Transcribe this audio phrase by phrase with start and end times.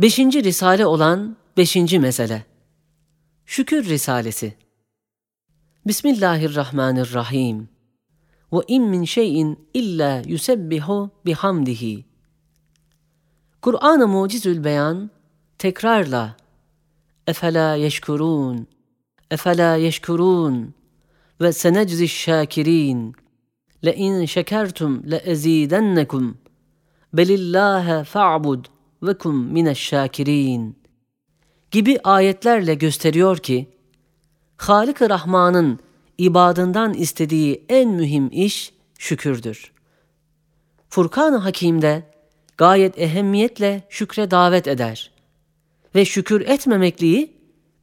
[0.00, 2.44] Beşinci risale olan beşinci mesele.
[3.46, 4.54] Şükür Risalesi.
[5.86, 7.68] Bismillahirrahmanirrahim.
[8.52, 12.04] Ve in min şeyin illa yusebbihu bihamdihi.
[13.62, 15.10] Kur'an-ı Mucizül Beyan
[15.58, 16.36] tekrarla
[17.26, 18.66] Efela yeşkurun
[19.30, 20.74] Efela yeşkurun
[21.40, 23.14] ve seneczi şakirin
[23.84, 26.38] le in şekertum le ezidennekum
[27.12, 28.64] belillâhe fa'bud
[29.03, 30.77] ve kum mineşşakirin
[31.71, 33.67] gibi ayetlerle gösteriyor ki
[34.57, 35.79] Halik-i Rahman'ın
[36.17, 39.71] ibadından istediği en mühim iş şükürdür.
[40.89, 42.03] Furkan-ı Hakim'de
[42.57, 45.11] gayet ehemmiyetle şükre davet eder
[45.95, 47.33] ve şükür etmemekliği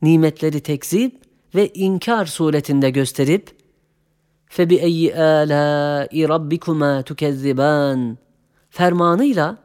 [0.03, 1.21] nimetleri tekzip
[1.55, 3.61] ve inkar suretinde gösterip
[4.51, 8.17] فَبِأَيِّ آلَاءِ رَبِّكُمَا تُكَذِّبَانِ
[8.71, 9.64] fermanıyla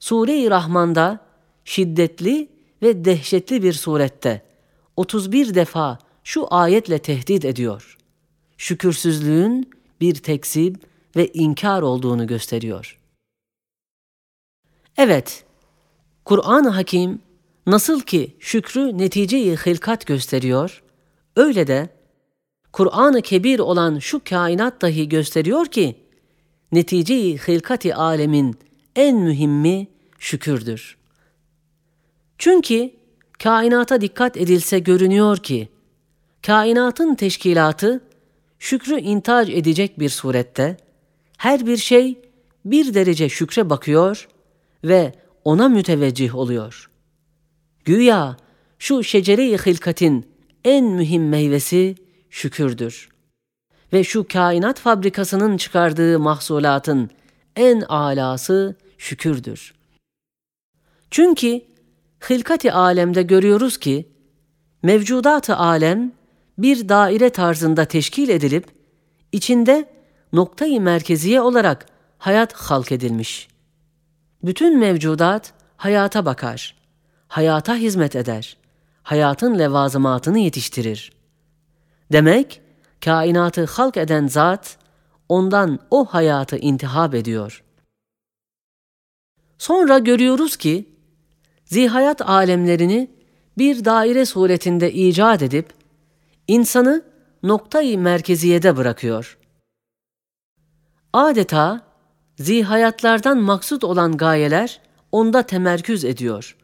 [0.00, 1.20] Sure-i Rahman'da
[1.64, 2.48] şiddetli
[2.82, 4.42] ve dehşetli bir surette
[4.96, 7.98] 31 defa şu ayetle tehdit ediyor.
[8.56, 10.76] Şükürsüzlüğün bir tekzip
[11.16, 12.98] ve inkar olduğunu gösteriyor.
[14.96, 15.44] Evet,
[16.24, 17.22] Kur'an-ı Hakim
[17.66, 20.82] nasıl ki şükrü neticeyi hilkat gösteriyor,
[21.36, 21.88] öyle de
[22.72, 25.96] Kur'an-ı Kebir olan şu kainat dahi gösteriyor ki,
[26.72, 28.56] neticeyi hilkati alemin
[28.98, 30.96] en mühimmi şükürdür.
[32.38, 32.90] Çünkü
[33.38, 35.68] kainata dikkat edilse görünüyor ki,
[36.46, 38.04] kainatın teşkilatı
[38.58, 40.76] şükrü intac edecek bir surette,
[41.36, 42.18] her bir şey
[42.64, 44.28] bir derece şükre bakıyor
[44.84, 45.12] ve
[45.44, 46.90] ona müteveccih oluyor.
[47.84, 48.36] Güya
[48.78, 50.26] şu şecere-i hilkatin
[50.64, 51.94] en mühim meyvesi
[52.30, 53.08] şükürdür.
[53.92, 57.10] Ve şu kainat fabrikasının çıkardığı mahsulatın
[57.56, 59.74] en alası şükürdür.
[61.10, 61.60] Çünkü
[62.30, 64.08] hilkati alemde görüyoruz ki
[64.82, 66.12] mevcudat-ı alem
[66.58, 68.66] bir daire tarzında teşkil edilip
[69.32, 69.92] içinde
[70.32, 71.86] noktayı merkeziye olarak
[72.18, 73.48] hayat halk edilmiş.
[74.42, 76.76] Bütün mevcudat hayata bakar,
[77.28, 78.56] hayata hizmet eder,
[79.02, 81.12] hayatın levazımatını yetiştirir.
[82.12, 82.60] Demek
[83.04, 84.78] kainatı halk eden zat
[85.28, 87.64] ondan o hayatı intihab ediyor.
[89.58, 90.88] Sonra görüyoruz ki
[91.64, 93.10] zihayat alemlerini
[93.58, 95.72] bir daire suretinde icat edip
[96.48, 97.04] insanı
[97.42, 99.38] noktayı merkeziyede bırakıyor.
[101.12, 101.80] Adeta
[102.38, 104.80] zihayatlardan maksut olan gayeler
[105.12, 106.56] onda temerküz ediyor.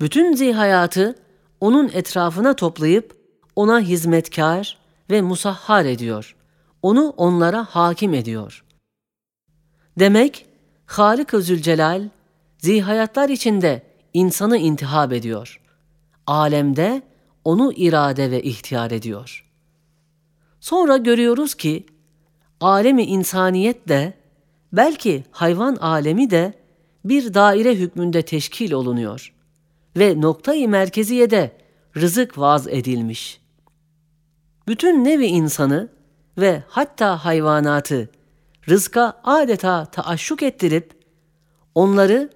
[0.00, 1.14] Bütün zihayatı
[1.60, 3.16] onun etrafına toplayıp
[3.56, 4.78] ona hizmetkar
[5.10, 6.36] ve musahhar ediyor.
[6.82, 8.64] Onu onlara hakim ediyor.
[9.98, 10.46] Demek
[10.86, 12.08] Halik-ı Zülcelal
[12.58, 13.82] zihayatlar içinde
[14.14, 15.60] insanı intihab ediyor.
[16.26, 17.02] Alemde
[17.44, 19.48] onu irade ve ihtiyar ediyor.
[20.60, 21.86] Sonra görüyoruz ki
[22.60, 24.14] alemi insaniyet de
[24.72, 26.54] belki hayvan alemi de
[27.04, 29.34] bir daire hükmünde teşkil olunuyor
[29.96, 31.56] ve noktayı merkeziyede
[31.96, 33.40] rızık vaz edilmiş.
[34.68, 35.88] Bütün nevi insanı
[36.38, 38.10] ve hatta hayvanatı
[38.68, 40.94] rızka adeta taaşşuk ettirip
[41.74, 42.30] onları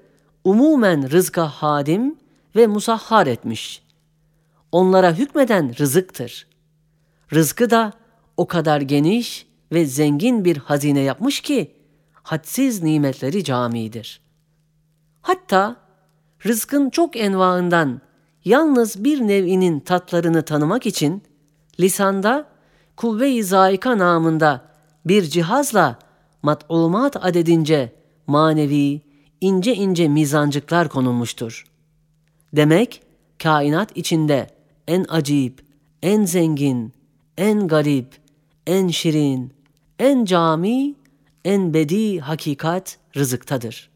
[0.44, 2.16] umumen rızka hadim
[2.56, 3.82] ve musahhar etmiş.
[4.72, 6.46] Onlara hükmeden rızıktır.
[7.32, 7.92] Rızkı da
[8.36, 11.74] o kadar geniş ve zengin bir hazine yapmış ki
[12.12, 14.20] hadsiz nimetleri camidir.
[15.22, 15.76] Hatta
[16.46, 18.00] rızkın çok envaından
[18.44, 21.22] yalnız bir nev'inin tatlarını tanımak için
[21.80, 22.46] lisanda
[22.96, 24.64] kuvve-i zayika namında
[25.04, 25.98] bir cihazla
[26.46, 27.92] mat'umat adedince
[28.26, 29.00] manevi,
[29.40, 31.64] ince ince mizancıklar konulmuştur.
[32.52, 33.02] Demek
[33.38, 34.46] kainat içinde
[34.88, 35.64] en acip,
[36.02, 36.92] en zengin,
[37.38, 38.18] en garip,
[38.66, 39.52] en şirin,
[39.98, 40.94] en cami,
[41.44, 43.90] en bedi hakikat rızıktadır.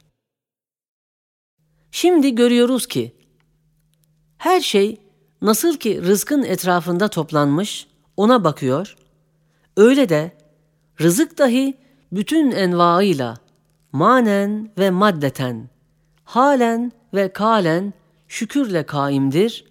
[1.91, 3.13] Şimdi görüyoruz ki
[4.39, 5.01] her şey
[5.43, 7.87] nasıl ki rızkın etrafında toplanmış,
[8.17, 8.97] ona bakıyor,
[9.77, 10.33] öyle de
[11.01, 13.39] rızık dahi bütün envaıyla
[13.93, 15.69] manen ve maddeten,
[16.25, 17.93] halen ve kalen
[18.29, 19.65] şükürle kaimdir,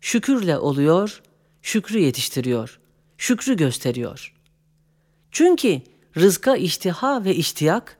[0.00, 1.22] şükürle oluyor,
[1.62, 2.80] şükrü yetiştiriyor,
[3.18, 4.34] şükrü gösteriyor.
[5.30, 5.80] Çünkü
[6.16, 7.98] rızka iştiha ve iştiyak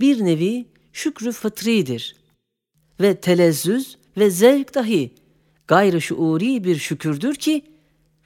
[0.00, 2.16] bir nevi şükrü fıtridir
[3.00, 5.14] ve telezzüz ve zevk dahi
[5.66, 7.64] gayrı şuuri bir şükürdür ki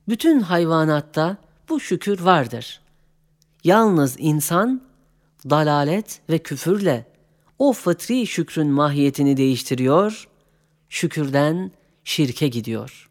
[0.08, 1.36] bütün hayvanatta
[1.68, 2.80] bu şükür vardır.
[3.64, 4.85] Yalnız insan
[5.50, 7.04] dalalet ve küfürle
[7.58, 10.28] o fıtri şükrün mahiyetini değiştiriyor,
[10.88, 11.70] şükürden
[12.04, 13.10] şirke gidiyor.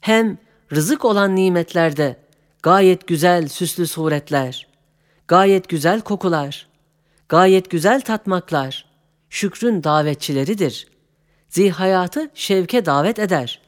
[0.00, 0.38] Hem
[0.72, 2.16] rızık olan nimetlerde
[2.62, 4.66] gayet güzel süslü suretler,
[5.28, 6.68] gayet güzel kokular,
[7.28, 8.86] gayet güzel tatmaklar,
[9.30, 10.86] şükrün davetçileridir.
[11.48, 13.60] Zihayatı şevke davet eder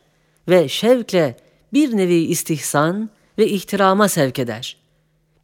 [0.49, 1.37] ve şevkle
[1.73, 4.86] bir nevi istihsan ve ihtirama sevk eder.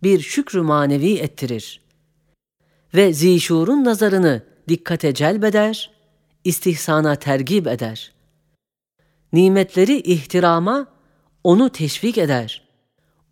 [0.02, 1.80] Bir şükrü manevi ettirir.
[2.94, 5.90] Ve zişurun nazarını dikkate celbeder,
[6.44, 8.12] istihsana tergib eder.
[9.32, 10.86] Nimetleri ihtirama
[11.44, 12.68] onu teşvik eder.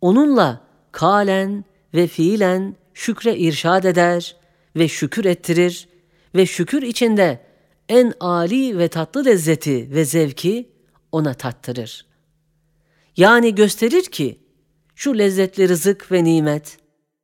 [0.01, 4.35] Onunla kalen ve fiilen şükre irşad eder
[4.75, 5.87] ve şükür ettirir
[6.35, 7.45] ve şükür içinde
[7.89, 10.69] en âli ve tatlı lezzeti ve zevki
[11.11, 12.05] ona tattırır.
[13.17, 14.40] Yani gösterir ki
[15.01, 16.77] şu lezzetli rızık ve nimet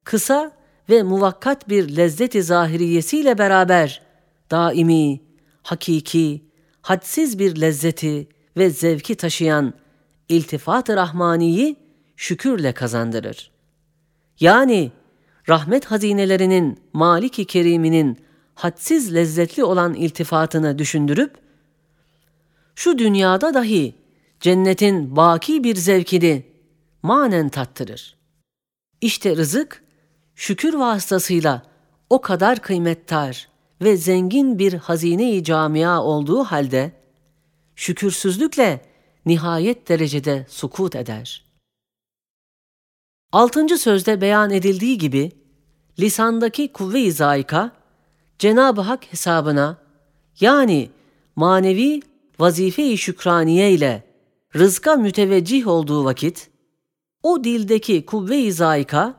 [0.03, 0.51] kısa
[0.89, 4.01] ve muvakkat bir lezzeti zahiriyesiyle beraber
[4.51, 5.21] daimi,
[5.63, 6.41] hakiki,
[6.81, 8.27] hadsiz bir lezzeti
[8.57, 9.73] ve zevki taşıyan
[10.29, 11.75] iltifat-ı rahmaniyi
[12.15, 13.51] şükürle kazandırır.
[14.39, 14.91] Yani
[15.49, 18.17] rahmet hazinelerinin Malik-i Kerim'inin
[18.55, 21.35] hadsiz lezzetli olan iltifatını düşündürüp,
[22.75, 23.95] şu dünyada dahi
[24.39, 26.56] cennetin baki bir zevkini
[27.07, 28.17] manen tattırır.
[29.01, 29.83] İşte rızık,
[30.35, 31.63] şükür vasıtasıyla
[32.09, 33.49] o kadar kıymettar
[33.81, 36.91] ve zengin bir hazine-i camia olduğu halde,
[37.75, 38.85] şükürsüzlükle
[39.25, 41.45] nihayet derecede sukut eder.
[43.31, 45.31] Altıncı sözde beyan edildiği gibi,
[45.99, 47.71] lisandaki kuvve-i zayika,
[48.39, 49.77] Cenab-ı Hak hesabına,
[50.39, 50.89] yani
[51.35, 52.01] manevi
[52.39, 54.03] vazife-i şükraniye ile
[54.55, 56.49] rızka müteveccih olduğu vakit,
[57.27, 59.13] o dildeki kuvve-i zayika,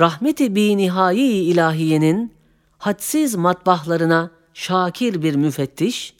[0.00, 2.34] rahmeti bi nihai ilahiyenin
[2.78, 6.16] hadsiz matbahlarına şakir bir müfettiş,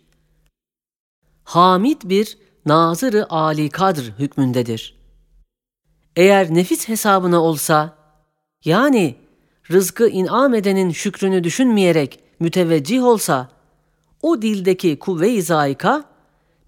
[1.44, 5.00] hamid bir nazırı ali kadr hükmündedir.
[6.16, 7.96] Eğer nefis hesabına olsa,
[8.64, 9.14] yani
[9.70, 13.48] rızkı inam edenin şükrünü düşünmeyerek müteveccih olsa,
[14.22, 16.04] o dildeki kuvve-i zayika,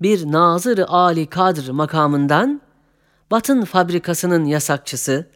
[0.02, 2.60] bir nazır Ali Kadr makamından,
[3.32, 5.26] batın fabrikasının yasakçısı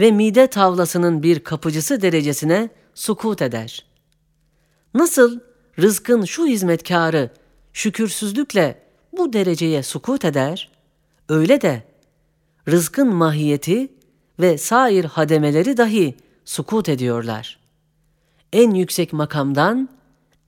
[0.00, 3.86] ve mide tavlasının bir kapıcısı derecesine sukut eder.
[4.94, 5.40] Nasıl
[5.78, 7.30] rızkın şu hizmetkarı
[7.72, 8.82] şükürsüzlükle
[9.12, 10.70] bu dereceye sukut eder,
[11.28, 11.82] öyle de
[12.68, 13.92] rızkın mahiyeti
[14.40, 16.14] ve sair hademeleri dahi
[16.44, 17.58] sukut ediyorlar.
[18.52, 19.88] En yüksek makamdan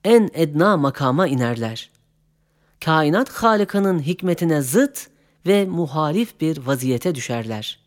[0.03, 1.89] en edna makama inerler.
[2.85, 5.07] Kainat Halık'ının hikmetine zıt
[5.45, 7.79] ve muhalif bir vaziyete düşerler.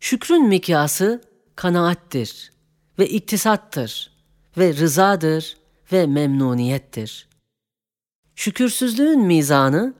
[0.00, 1.22] Şükrün mikyası
[1.56, 2.52] kanaattir
[2.98, 4.12] ve iktisattır
[4.58, 5.56] ve rızadır
[5.92, 7.28] ve memnuniyettir.
[8.34, 9.94] Şükürsüzlüğün mizanı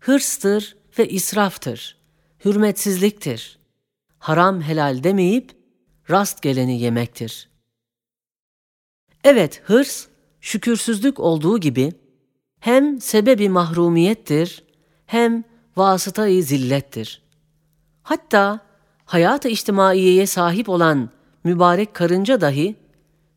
[0.00, 1.98] hırstır ve israftır,
[2.44, 3.58] hürmetsizliktir.
[4.18, 5.56] Haram helal demeyip
[6.10, 7.48] rast geleni yemektir.
[9.24, 10.06] Evet, hırs
[10.40, 11.92] şükürsüzlük olduğu gibi
[12.62, 14.64] hem sebebi mahrumiyettir
[15.06, 15.44] hem
[15.76, 17.22] vasıtayı zillettir.
[18.02, 18.60] Hatta
[19.04, 21.10] hayat-ı içtimaiyeye sahip olan
[21.44, 22.76] mübarek karınca dahi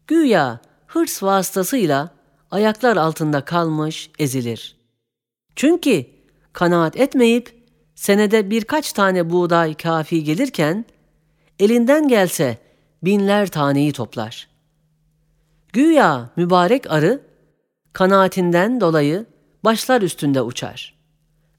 [0.08, 2.10] güya hırs vasıtasıyla
[2.52, 4.76] ayaklar altında kalmış ezilir.
[5.56, 6.06] Çünkü
[6.54, 7.64] kanaat etmeyip
[7.96, 10.86] senede birkaç tane buğday kafi gelirken
[11.60, 12.58] elinden gelse
[13.04, 14.48] binler taneyi toplar.
[15.74, 17.25] Güya mübarek arı
[17.96, 19.26] kanaatinden dolayı
[19.64, 20.96] başlar üstünde uçar.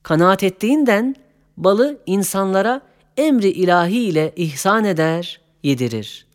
[0.02, 1.14] Kanaat ettiğinden
[1.56, 2.80] balı insanlara
[3.16, 6.26] emri ilahi ile ihsan eder, yedirir.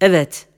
[0.00, 0.48] Evet,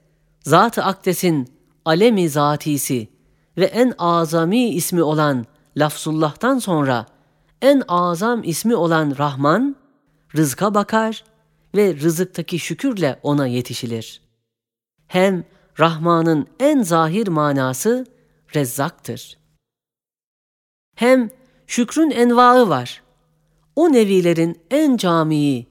[0.40, 1.48] Zat-ı Akdes'in
[1.84, 3.08] alemi zatisi
[3.56, 5.46] ve en azami ismi olan
[5.76, 7.06] Lafzullah'tan sonra
[7.62, 9.76] en azam ismi olan Rahman,
[10.36, 11.24] rızka bakar
[11.74, 14.20] ve rızıktaki şükürle ona yetişilir.
[15.06, 15.44] Hem
[15.80, 18.06] Rahman'ın en zahir manası
[18.54, 19.38] rezzaktır.
[20.96, 21.30] Hem
[21.66, 23.02] şükrün envaı var.
[23.76, 25.66] O nevilerin en camii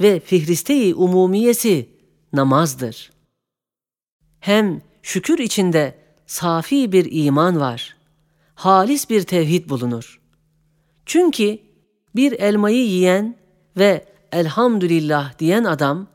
[0.00, 1.88] ve fihriste-i umumiyesi
[2.32, 3.12] namazdır.
[4.40, 7.96] Hem şükür içinde safi bir iman var.
[8.54, 10.20] Halis bir tevhid bulunur.
[11.06, 11.58] Çünkü
[12.16, 13.36] bir elmayı yiyen
[13.76, 16.06] ve elhamdülillah diyen adam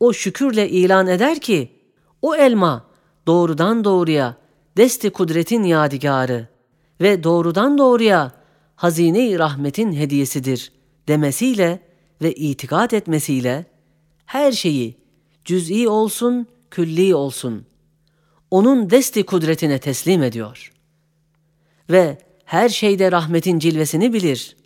[0.00, 1.72] o şükürle ilan eder ki
[2.22, 2.84] o elma
[3.26, 4.36] doğrudan doğruya
[4.80, 6.48] desti kudretin yadigarı
[7.00, 8.32] ve doğrudan doğruya
[8.76, 10.72] hazine-i rahmetin hediyesidir
[11.08, 11.80] demesiyle
[12.22, 13.66] ve itikat etmesiyle
[14.26, 14.96] her şeyi
[15.44, 17.66] cüz'i olsun, külli olsun
[18.50, 20.72] onun desti kudretine teslim ediyor.
[21.90, 24.56] Ve her şeyde rahmetin cilvesini bilir.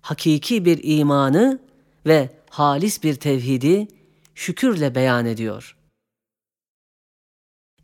[0.00, 1.58] Hakiki bir imanı
[2.06, 3.88] ve halis bir tevhidi
[4.34, 5.76] şükürle beyan ediyor.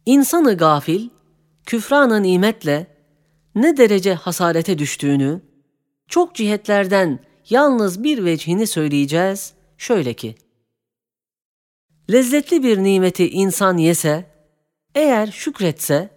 [0.07, 1.09] İnsanı gafil,
[1.67, 2.87] küfranı nimetle
[3.55, 5.41] ne derece hasarete düştüğünü,
[6.09, 7.19] çok cihetlerden
[7.51, 10.35] yalnız bir vecihini söyleyeceğiz, şöyle ki,
[12.11, 14.31] Lezzetli bir nimeti insan yese,
[14.95, 16.11] eğer şükretse,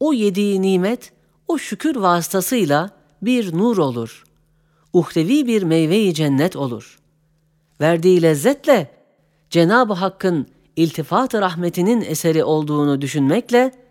[0.00, 1.12] o yediği nimet
[1.48, 2.90] o şükür vasıtasıyla
[3.22, 4.24] bir nur olur.
[4.92, 6.98] Uhrevi bir meyveyi cennet olur.
[7.80, 8.90] Verdiği lezzetle
[9.50, 10.46] Cenab-ı Hakk'ın
[10.76, 13.81] iltifat rahmetinin eseri olduğunu düşünmekle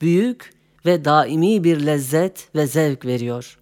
[0.00, 0.54] büyük
[0.86, 3.58] ve daimi bir lezzet ve zevk veriyor.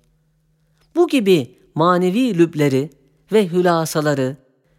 [0.95, 2.91] Bu gibi manevi lübleri
[3.33, 4.37] ve hülasaları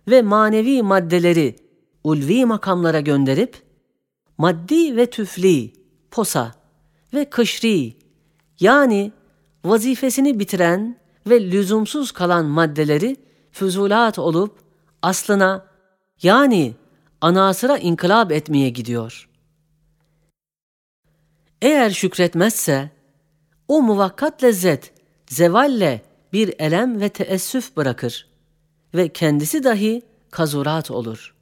[0.08, 1.56] ve manevi maddeleri
[2.04, 3.62] ulvi makamlara gönderip
[4.38, 5.74] maddi ve tüfli,
[6.12, 6.52] posa
[7.14, 7.94] ve kışri
[8.60, 9.12] yani
[9.66, 10.98] vazifesini bitiren
[11.28, 13.16] ve lüzumsuz kalan maddeleri
[13.52, 14.60] füzulat olup
[15.02, 15.66] aslına
[16.24, 16.74] yani
[17.22, 19.30] anasıra inkılap etmeye gidiyor.
[21.66, 22.90] Eğer şükretmezse
[23.68, 24.94] o muvakkat lezzet
[25.28, 26.02] zevalle
[26.34, 28.28] bir elem ve teessüf bırakır
[28.96, 31.36] ve kendisi dahi kazurat olur.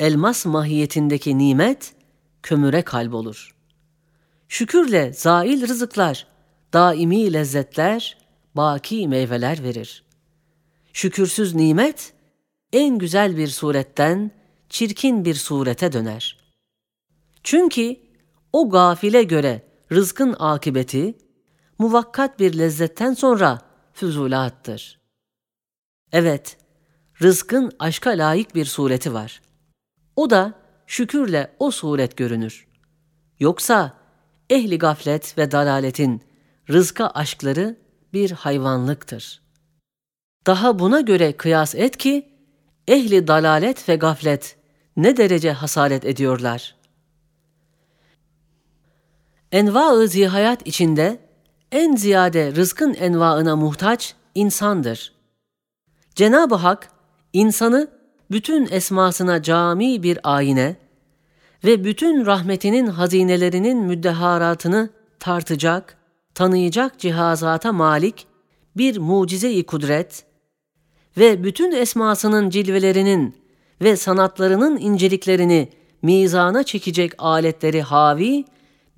[0.00, 1.94] Elmas mahiyetindeki nimet
[2.42, 3.54] kömüre kalbolur.
[4.48, 6.26] Şükürle zail rızıklar,
[6.72, 8.18] daimi lezzetler,
[8.54, 10.04] baki meyveler verir.
[10.92, 12.12] Şükürsüz nimet
[12.72, 14.30] en güzel bir suretten
[14.68, 16.38] çirkin bir surete döner.
[17.42, 18.07] Çünkü
[18.58, 19.62] o gafile göre
[19.92, 21.18] rızkın akıbeti
[21.78, 23.58] muvakkat bir lezzetten sonra
[23.92, 25.00] füzulattır.
[26.12, 26.56] Evet,
[27.22, 29.42] rızkın aşka layık bir sureti var.
[30.16, 30.54] O da
[30.86, 32.68] şükürle o suret görünür.
[33.40, 33.92] Yoksa
[34.50, 36.22] ehli gaflet ve dalaletin
[36.70, 37.76] rızka aşkları
[38.12, 39.42] bir hayvanlıktır.
[40.46, 42.32] Daha buna göre kıyas et ki,
[42.88, 44.56] ehli dalalet ve gaflet
[44.96, 46.77] ne derece hasaret ediyorlar.
[49.52, 51.18] Enva-ı zihayat içinde
[51.72, 55.12] en ziyade rızkın envaına muhtaç insandır.
[56.14, 56.90] Cenab-ı Hak
[57.32, 57.88] insanı
[58.30, 60.76] bütün esmasına cami bir ayine
[61.64, 65.96] ve bütün rahmetinin hazinelerinin müddeharatını tartacak,
[66.34, 68.26] tanıyacak cihazata malik
[68.76, 70.24] bir mucize-i kudret
[71.18, 73.36] ve bütün esmasının cilvelerinin
[73.82, 75.68] ve sanatlarının inceliklerini
[76.02, 78.44] mizana çekecek aletleri havi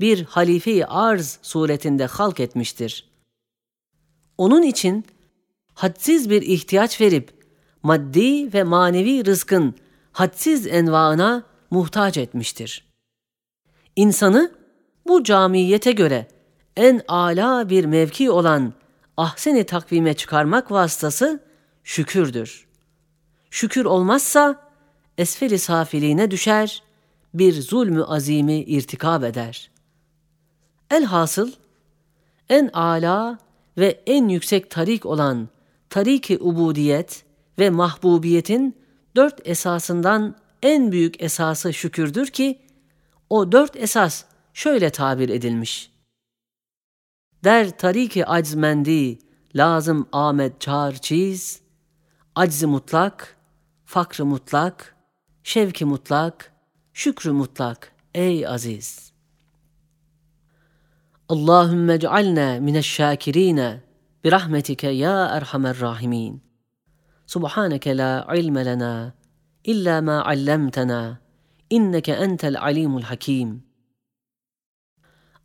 [0.01, 3.11] bir halife-i arz suretinde halk etmiştir.
[4.39, 5.05] Onun için
[5.75, 7.33] hadsiz bir ihtiyaç verip
[7.83, 9.75] maddi ve manevi rızkın
[10.13, 12.85] hadsiz envaına muhtaç etmiştir.
[13.97, 14.53] İnsanı
[15.07, 16.29] bu camiyete göre
[16.77, 18.73] en âlâ bir mevki olan
[19.17, 21.41] ahseni takvime çıkarmak vasıtası
[21.85, 22.67] şükürdür.
[23.51, 24.71] Şükür olmazsa
[25.19, 26.83] esfeli safiliğine düşer,
[27.35, 29.71] bir zulmü azimi irtikab eder.
[30.91, 31.53] Elhasıl
[32.49, 33.39] en âlâ
[33.79, 35.49] ve en yüksek tarik olan
[35.91, 37.25] tarik-i ubudiyet
[37.59, 38.77] ve mahbubiyetin
[39.17, 42.59] dört esasından en büyük esası şükürdür ki
[43.31, 45.91] o dört esas şöyle tabir edilmiş.
[47.45, 49.19] Der tariki aczmendi
[49.55, 51.61] lazım Ahmet çağır çiz,
[52.35, 53.37] aczi mutlak,
[53.85, 54.97] fakrı mutlak,
[55.43, 56.53] şevki mutlak,
[56.93, 59.10] şükrü mutlak ey aziz.
[61.31, 63.81] اللهم اجعلنا من الشاكرين
[64.25, 66.41] برحمتك يا أرحم الراحمين.
[67.27, 69.15] سبحانك لا علم لنا
[69.69, 71.17] إلا ما علمتنا
[71.73, 73.61] إنك أنت العليم الحكيم.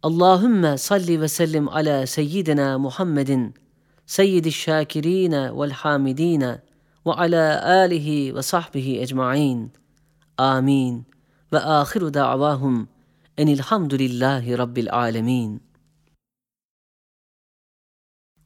[0.05, 3.51] اللهم صل وسلم على سيدنا محمد
[4.05, 6.57] سيد الشاكرين والحامدين
[7.05, 9.69] وعلى آله وصحبه أجمعين.
[10.39, 11.03] آمين.
[11.53, 12.87] وآخر دعواهم
[13.39, 15.74] أن الحمد لله رب العالمين.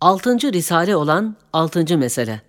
[0.02, 2.42] Altıncı risale olan altıncı mesele.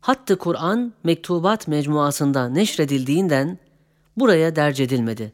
[0.00, 3.58] Hattı Kur'an mektubat mecmuasında neşredildiğinden
[4.16, 5.32] buraya derc edilmedi.